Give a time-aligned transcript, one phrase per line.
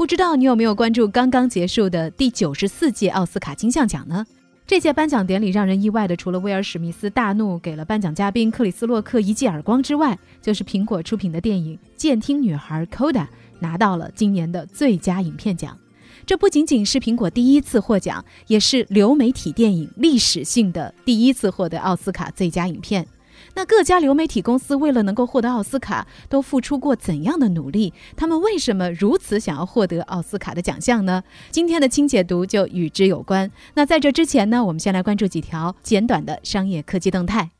[0.00, 4.24] 不知道你有没有关注刚刚结束的第九十四届奥斯卡金像奖呢？
[4.66, 13.26] 这届颁奖典礼让人意外的，除了威尔史密斯大怒给了颁奖嘉宾克里斯洛克一记耳光之外，就是苹果出品的电影《监听女孩》Coda
[13.58, 15.76] 拿到了今年的最佳影片奖。
[16.24, 23.06] 这不仅仅是苹果第一次获奖，也是流媒体电影历史性的第一次获得奥斯卡最佳影片。
[23.54, 27.92] 那各家流媒体公司为了能够获得奥斯卡，都付出过怎样的努力？
[28.16, 31.22] 他们为什么如此想要获得奥斯卡的奖项呢？
[31.50, 33.50] 今天的清解读就与之有关。
[33.74, 37.50] 那在这之前呢，我们先来关注几条简短的商业科技动态。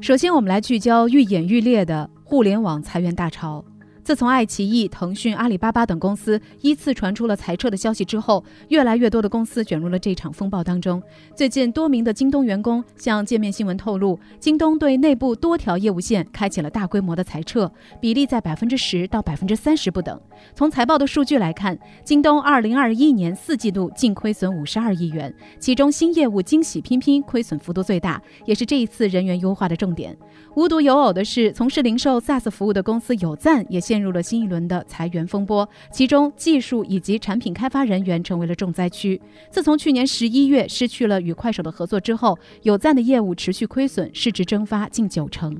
[0.00, 3.64] 首先，我们来聚焦愈演愈烈的互联网裁员大潮。
[4.04, 11.02] 自从爱奇艺、腾讯、阿里巴巴等公司依次传出了裁撤的消息之后，越来越多的公司卷入了这场风暴当中。
[11.34, 20.20] 最近，多名的京东员工向界面新闻透露，京东对内部多条业务线开启了大规模的裁撤，比例在百分之十到百分之三十不等。
[20.54, 30.14] 从财报的数据来看，京东二零二一年四季度净亏损五十二亿元，其中新业务惊喜拼拼亏损幅度最大，也是这一次人员优化的重点。
[30.56, 39.22] 无独有偶的是，从事零售 SaaS 服务的公司有赞也陷入了新一轮的裁员风波，其中技术以及产品开发人员成为了重灾区。
[39.52, 45.56] 自从去年十一月失去了与快手的合作之后，有赞的业务持续亏损，市值蒸发近九成。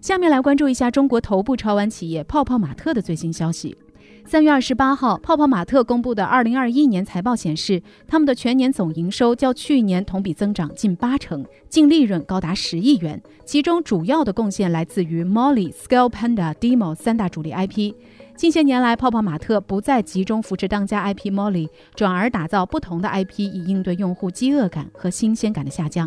[0.00, 3.76] 下面来关注一下中国头部潮玩企业泡泡玛特的最新消息。
[4.28, 13.18] 三月二十八号，泡泡玛特公布的二零二一年财报显示，他们的全年总营收较去年同比增长近八成，净利润高达十亿元。
[13.46, 17.94] 其中主要的贡献来自于 Molly、Scale Panda、Demo 三大主力 IP。
[18.36, 26.06] 近些年来，泡泡玛特不再集中扶持当家 IP Molly，转而打造不同的 IP，以应对用户饥饿感和新鲜感的下降。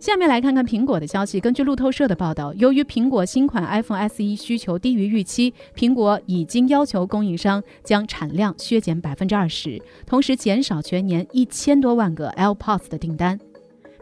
[0.00, 1.40] 下面来看看苹果的消息。
[1.40, 13.38] 根据路透社的报道，由于苹果新款 iPhone SE 需求低于预期，苹果已经要求供应商将产量削减百分之二十，同时减少全年一千多万个 AirPods 的订单。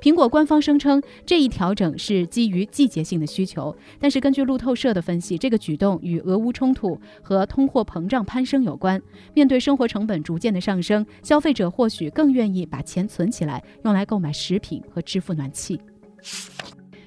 [0.07, 3.75] 苹果官方声称，这一调整是基于季节性的需求。
[3.99, 9.03] 但是，根据路透社的分析，这个举动与俄乌冲突和通货膨胀攀升有关。
[9.35, 15.81] 面对生活成本逐渐的上升，消费者或许更愿意把钱存起来，用来购买食品和支付暖气。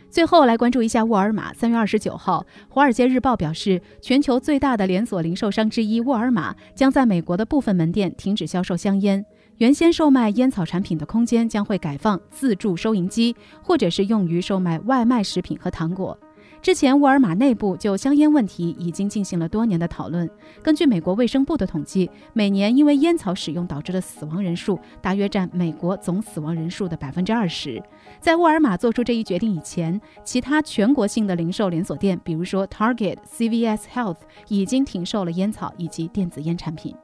[0.09, 1.53] 最后来关注一下沃尔玛。
[1.53, 9.23] 三月二十九号，《华尔街日报》表示，全球最大的连锁零售商之一沃尔玛将在美国的部分门店停止销售香烟，
[9.59, 16.17] 原先售卖烟草产品的空间将会改放自助收银机，或者是用于售卖外卖食品和糖果。
[16.61, 20.29] 之前，沃尔玛内部就香烟问题已经进行了多年的讨论。
[20.63, 27.83] 根据美国卫生部的统计，每年因为烟草使用导致的死亡人数大约占美国总死亡人数的百分之二十。
[28.21, 36.95] 在沃尔玛做出这一决定以前，其他全国性的零售连锁店，比如说 Target、CVS Health，已经停售了烟草以及电子烟产品。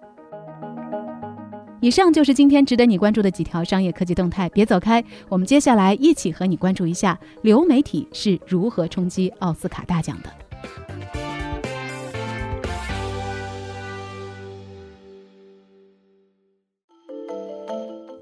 [1.86, 10.30] 以上就是今天值得你关注的几条商业科技动态，别走开，我们接下来一起和你关注一下流媒体是如何冲击奥斯卡大奖的。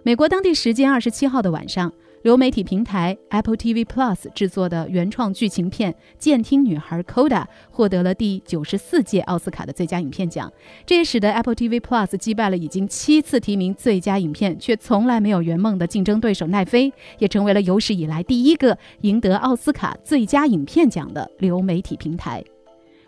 [0.04, 1.90] 美国当地时间二十七号的晚上。
[2.24, 10.50] 流媒体平台 Apple TV Plus 制作的原创剧情片《监听女孩 Coda》获得了第九十四届奥斯卡的最佳影片奖，
[10.86, 22.42] 这也使得 Apple TV Plus 击败了已经七次提名最佳影片却从来没有圆梦的竞争对手奈飞，也成为了有史以来第一个赢得奥斯卡最佳影片奖的流媒体平台。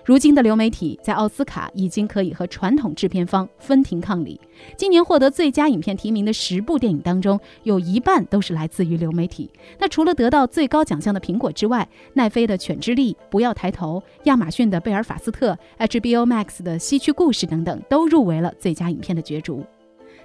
[0.06, 4.40] 如今的流媒体在奥斯卡已经可以和传统制片方分庭抗礼。
[4.78, 9.50] 今年获得最佳影片提名的十部电影当中，有一半都是来自于流媒体。
[9.80, 15.58] 那除了得到最高奖项的苹果之外，奈飞的《犬之力》、《不要抬头》、亚马逊的《贝尔法斯特》、
[15.88, 19.66] HBO Max 的《西区故事》等等，都入围了最佳影片的角逐。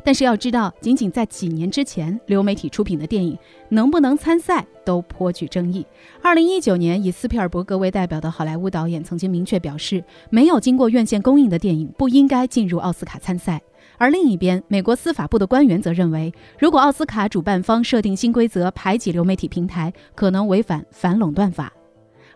[0.02, 3.38] 但是要知道，仅仅在几年之前，流媒体出品的电影
[3.69, 5.87] 能不能参赛都颇具争议。
[6.23, 13.61] 二零一九年，以斯皮尔伯格为代表的好莱坞导演曾经明确表示，没有经过院线公映的电影不应该进入奥斯卡参赛。
[13.99, 21.70] 而另一边，美国司法部的官员则认为，如果奥斯卡主办方设定新规则排挤流媒体平台，可能违反反垄断法。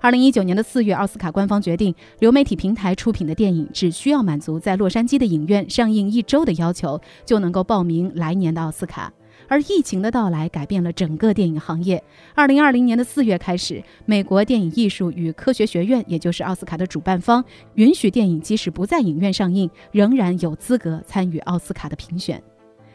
[0.04, 9.10] 二零一九年的四月，奥斯卡官方决定，流媒体平台出品的电影只需要满足在洛杉矶的影院上映一周的要求，就能够报名来年的奥斯卡。
[9.48, 12.04] 而疫情的到来改变了整个电影行业。
[12.34, 17.42] 二零二零年的四月开始，美国电影艺术与科学学院，也就是奥斯卡的主办方，
[17.76, 22.42] 允许电影即使不在影院上映，仍然有资格参与奥斯卡的评选。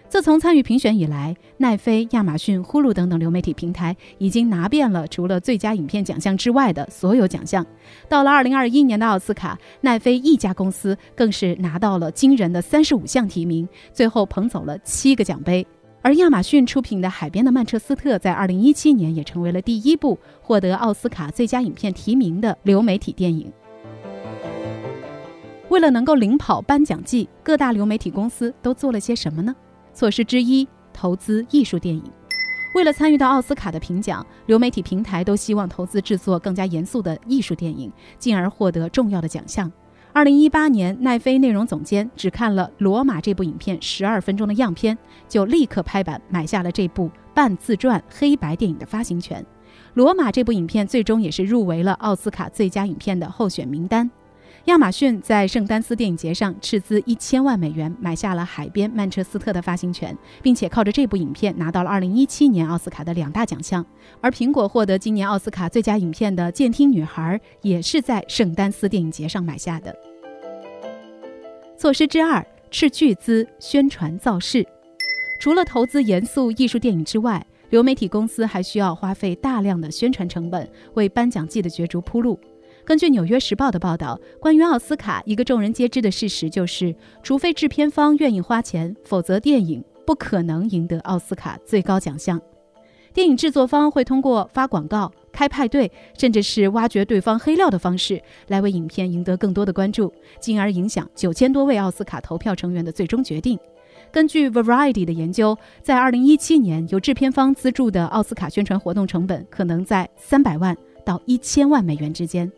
[0.09, 7.63] 自从参与评选以来，奈飞、亚马逊、呼噜等等流媒体平台已经拿遍了除了最佳影片奖项之外的所有奖项。
[8.09, 15.65] 到了二零二一年的奥斯卡，奈飞一家公司更是拿到了惊人的三十五项提名，最后捧走了七个奖杯。
[16.01, 23.51] 而亚马逊出品的《海边的曼彻斯特》在二零一七年也成为了第一部获得奥斯卡最佳影片提名的流媒体电影。
[25.69, 29.55] 为了能够领跑颁奖季，各大流媒体公司都做了些什么呢？
[29.93, 32.03] 措施之一，投资艺术电影。
[32.75, 39.71] 为了参与到奥斯卡的评奖，流媒体平台都希望投资制作更加严肃的艺术电影，进而获得重要的奖项。
[40.13, 44.97] 二零一八年，奈飞内容总监只看了《罗马》这部影片十二分钟的样片，
[45.27, 49.41] 就立刻拍板买下了这部半自传黑白电影的发行权。
[49.93, 54.09] 《罗马》这部影片最终也是入围了奥斯卡最佳影片的候选名单。
[54.65, 63.83] 亚马逊在圣丹斯电影节上斥资一千万美元买下了《海边曼彻斯特》的发行权，并且靠着这部影片拿到了二零一七年奥斯卡的两大奖项。
[64.21, 69.95] 而苹果获得今年奥斯卡最佳影片的《监听女孩》也是在圣丹斯电影节上买下的。
[71.77, 74.67] 措施之二：斥巨资宣传造势。
[75.41, 82.37] 除了投资严肃艺术电影之外，流媒体公司还需要花费大量的宣传成本，为颁奖季的角逐铺路。
[82.89, 92.41] 根据《纽约时报》的报道，关于奥斯卡，一个众人皆知的事实就是，除非制片方愿意花钱，否则电影不可能赢得奥斯卡最高奖项。
[93.13, 103.59] 电影制作方会通过发广告、开派对，甚至是挖掘对方黑料的方式，来为影片赢得更多的关注，进而影响九千多位奥斯卡投票成员的最终决定。
[104.11, 110.75] 根据 Variety 的研究，在2017年，由制片方资助的奥斯卡宣传活动成本可能在三百万
[111.05, 112.51] 到一千万美元之间。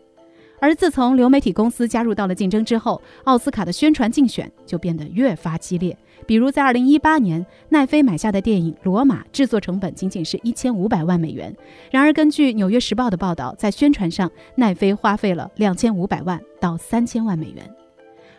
[0.62, 5.98] 而自从流媒体公司加入到了竞争之后，奥斯卡的宣传竞选就变得越发激烈。
[6.28, 11.54] 比如在二零一八年，奈飞买下的电影《罗马》制作成本仅仅是一千五百万美元。
[11.90, 17.68] 然而，根据《纽约时报》的报道，在宣传上，奈飞花费了两千五百万到三千万美元。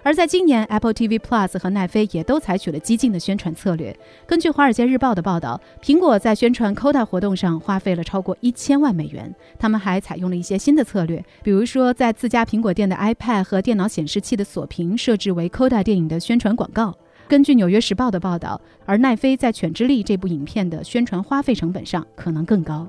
[0.05, 3.97] 而在今年，Apple TV Plus 和奈飞也都采取了激进的宣传策略。
[4.27, 9.33] 根据《华尔街日报》的报道，苹果在宣传 Coda 活动上花费了超过一千万美元。
[9.61, 16.93] 他们还采用了一些新的策略，比如说在自家苹果店的 iPad 和电脑显示器的锁屏设置为 Coda 电影的宣传广告。
[17.29, 22.87] 根据《纽约时报》的报道，而奈飞在《犬之力》这部影片的宣传花费成本上可能更高。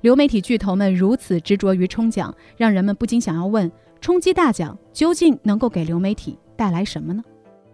[0.00, 3.70] 流媒体巨头们如此执着于冲奖，让人们不禁想要问。
[4.00, 7.22] 冲击大奖究竟能够给流媒体带来什么呢？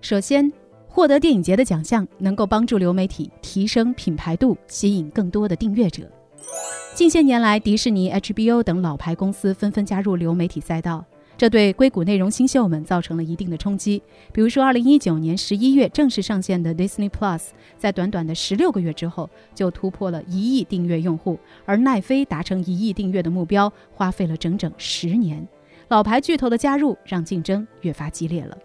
[0.00, 0.52] 首先，
[0.86, 6.10] 获得电影节的奖项能够帮助流媒体提升品牌度，吸引更多的订阅者。
[6.94, 11.04] 近些年来，迪士尼、HBO 等老牌公司纷纷加入流媒体赛道，
[11.36, 14.02] 这对硅谷内容新秀们造成了一定的冲击。
[14.32, 25.46] 比如说，2019年11月正式上线的 Disney Plus，在短短的16个月之后就突破了一亿订阅用户，而奈飞达成一亿订阅的目标花费了整整十年。
[25.88, 28.56] 老牌巨头的加入让竞争越发激烈了。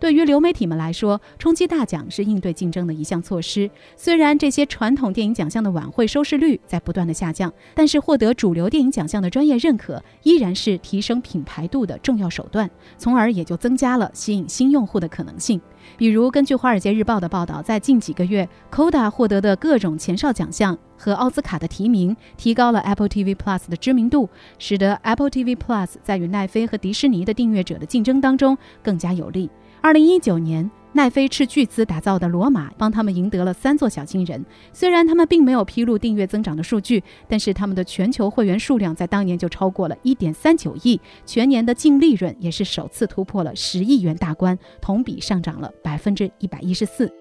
[0.00, 3.70] 对于流媒体们来说，冲击大奖是应对竞争的一项措施。
[3.94, 15.60] 虽然这些传统电影奖项的晚会收视率在不断的下降，但是获得主流电影奖项的专业认可依然是提升品牌度的重要手段，从而也就增加了吸引新用户的可能性。
[15.96, 24.28] 比如，根据《华尔街日报》的报道，在近几个月，Coda 获得的各种前哨奖项和奥斯卡的提名，提高了 Apple TV Plus 的知名度，
[24.58, 29.50] 使得 Apple TV Plus 在与奈飞和迪士尼的订阅者的竞争当中更加有利。
[29.80, 34.44] 二零一九年，奈飞斥巨资打造的《罗马》帮他们赢得了三座小金人。
[34.72, 47.12] 虽然他们并没有披露订阅增长的数据，但是他们的全球会员数量在当年就超过了一点三九亿，全年的净利润也是首次突破了十亿元大关，同比上涨了百分之一百一十四。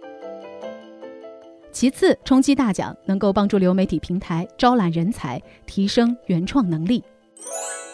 [1.74, 7.04] 其次，冲击大奖能够帮助流媒体平台招揽人才，提升原创能力。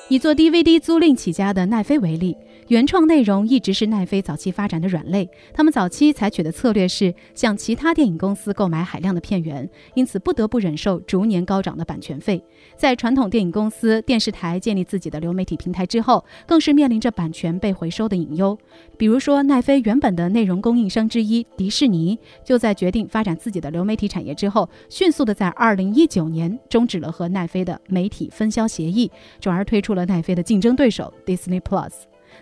[0.09, 2.37] 以做 DVD 租赁起家的奈飞为例。
[2.71, 5.29] 原创内容一直是奈飞早期发展的软肋。
[5.53, 12.41] 他们早期采取的策略是向其他电影公司购买海量的片源，因此不得不忍受逐年高涨的版权费。
[12.77, 18.57] 在传统电影公司、电视台建立自己的流媒体平台之后，更是面临着版权被回收的隐忧。
[18.97, 29.11] 比如说，奈飞原本的内容供应商之一迪士尼，就在决定发展自己的流媒体产业之后，迅速的在2019年终止了和奈飞的媒体分销协议，
[29.41, 31.91] 转而推出了奈飞的竞争对手 Disney Plus。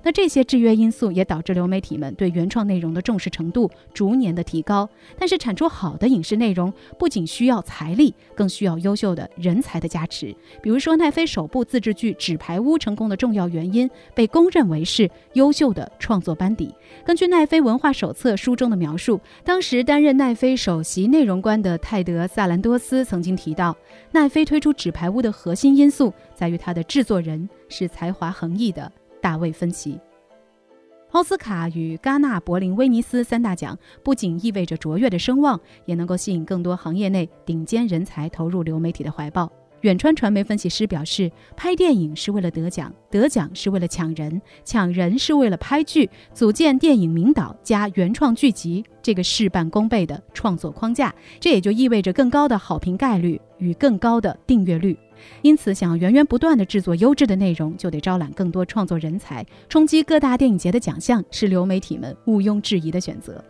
[0.04, 4.88] 那这些制约因素也导致流媒体们对原创内容的重视程度逐年的提高。
[5.18, 10.36] 但是产出好的影视内容不仅需要财力，更需要优秀的人才的加持。
[10.62, 16.74] 比如说奈飞首部自制剧《纸牌屋》成功的重要原因，被公认为是优秀的创作班底。
[17.06, 23.76] 根据奈飞文化手册书中的描述，当时担任奈飞首席内容官的泰德·萨兰多斯曾经提到，
[24.12, 28.92] 奈飞推出《纸牌屋》的核心因素在于它的制作人是才华横溢的。
[29.22, 30.00] 大卫·芬奇，
[31.12, 39.52] 奥斯卡与戛纳、柏林、威尼斯三大奖不仅意味着卓越的声望，也能够吸引更多行业内顶尖人才投入流媒体的怀抱。
[39.82, 54.98] 远川传媒分析师表示，拍电影是为了得奖，得奖是为了抢人，抢人是为了拍剧，组建电影名导加原创剧集这个事半功倍的创作框架，这也就意味着更高的好评概率与更高的订阅率。
[55.42, 63.44] 因此，想要源源不断的制作优质的内容，就得招揽更多创作人才，冲击各大电影节的奖项，是流媒体们毋庸置疑的选择。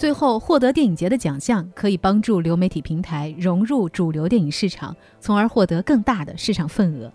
[0.00, 7.12] 最后，获得电影节的奖项可以帮助流媒体平台融入主流电影市场，从而获得更大的市场份额。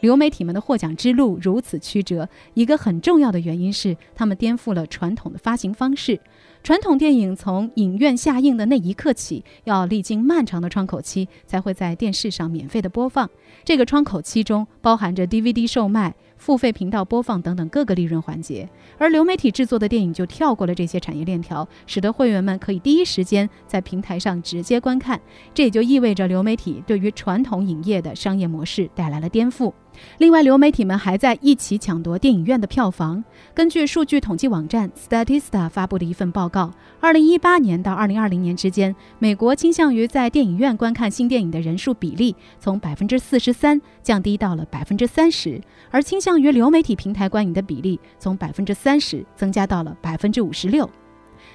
[0.00, 6.18] 流媒体们的获奖之路如此曲折，一个很重要的原因是他们颠覆了传统的发行方式。
[6.64, 13.30] 传统电影从影院下映的那一刻起，要历经漫长的窗口期，才会在电视上免费的播放。
[13.64, 25.18] 这个窗口期中包含着 DVD 售卖、付费频道播放等等各个利润环节，而流媒体制作的电影就跳过了这些产业链条，使得会员们可以第一时间在平台上直接观看。
[25.54, 29.72] 这也就意味着流媒体对于传统影业的商业模式带来了颠覆。
[30.18, 33.22] 另外，流媒体们还在一起抢夺电影院的票房。
[33.52, 36.70] 根据数据统计网站 Statista 发布的一份报告
[37.00, 50.88] ，2018年到2020年之间，美国倾向于在电影院观看新电影的人数比例从43%降低到了30%，而倾向于流媒体平台观影的比例从30%增加到了56%。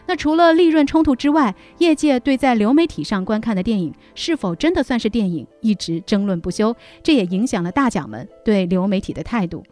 [0.10, 6.76] 那除了利润冲突之外，业界对在流媒体上观看的电影是否真的算是电影，一直争论不休。
[7.04, 9.64] 这也影响了大奖们对流媒体的态度。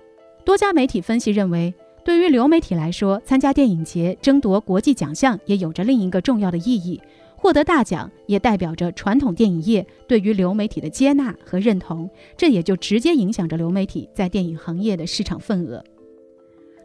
[0.45, 1.73] 多家媒体分析认为，
[2.05, 7.01] 对于流媒体来说，参加电影节争夺国际奖项也有着另一个重要的意义。
[7.35, 15.83] 获得大奖也代表着传统电影业对于流媒体的接纳和认同，这也就直接影响着流媒体在电影行业的市场份额。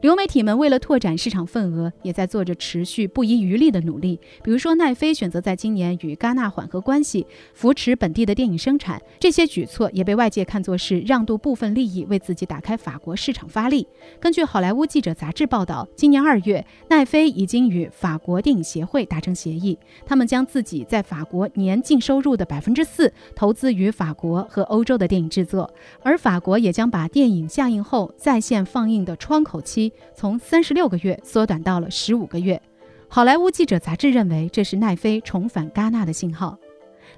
[0.02, 4.18] 流媒体们为了拓展市场份额，也在做着持续不遗余力的努力。
[4.42, 13.86] 比如说，奈飞选择在今年与戛纳缓和关系，扶持本地的电影生产，这些举措也被外界看作是让渡部分利益，为自己打开法国市场发力。
[14.18, 32.60] 根据《好莱坞记者》杂志报道，今年二月，奈飞已经与法国电影协会达成协议，他们将自己在法国年净收入的百分之四投资于法国和欧洲的电影制作，而法国也将把电影下映后在线放映的窗口期从三十六个月缩短到了十五个月，
[33.08, 36.58] 好莱坞记者杂志认为这是奈飞重返戛纳的信号。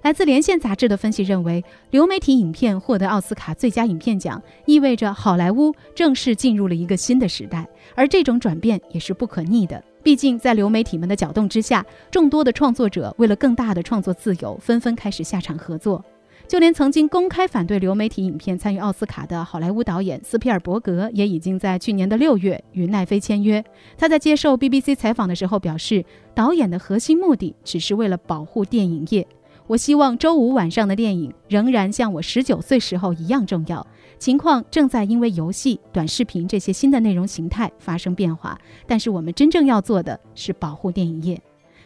[0.03, 9.83] 来自连线杂志的分析认为，流媒体影片获得奥斯卡最佳影片奖，意味着好莱坞正式进入了一个新的时代，而这种转变也是不可逆的。
[10.03, 16.05] 毕竟，在流媒体们的搅动之下，众多的创作者为了更大的创作自由，纷纷开始下场合作。
[16.47, 23.65] 就连曾经公开反对流媒体影片参与奥斯卡的好莱坞导演斯皮尔伯格，也已经在去年的六月与奈飞签约。
[23.97, 29.27] 他在接受 BBC 采访的时候表示，导演的核心目的只是为了保护电影业。
[29.67, 33.85] 我希望周五晚上的电影仍然像我十九岁时候一样重要。
[34.19, 41.41] 情况正在因为游戏、短视频这些新的内容形态发生变化，但是我们真正要做的是保护电影业。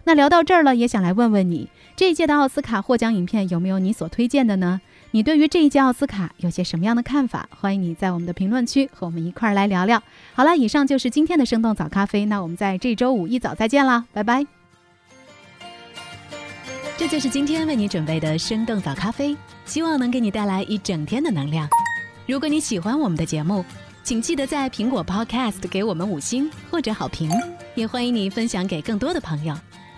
[0.08, 4.80] 那聊到这儿了，也想来问问你，这一届的奥斯卡获奖影片有没有你所推荐的呢？
[5.10, 7.46] 你对于这一届奥斯卡有些什么样的看法？
[7.60, 10.02] 欢迎你在我们的评论区和我们一块儿来聊聊。
[10.32, 14.46] 好了，以上就是今天的生动早咖啡，那我们在这周五一早再见啦，拜拜。
[16.96, 19.36] 这就是今天为你准备的生动早咖啡，
[19.66, 21.68] 希望能给你带来一整天的能量。
[22.26, 23.62] 如果你喜欢我们的节目，
[24.02, 27.30] 请记得在苹果 Podcast 给我们五星或者好评，
[27.74, 29.54] 也欢迎你分享给更多的朋友。